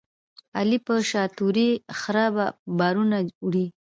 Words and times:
علي 0.57 0.77
په 0.85 0.93
شاتوري 1.09 1.69
خره 1.99 2.25
بارونه 2.77 3.17
وړي. 3.45 3.65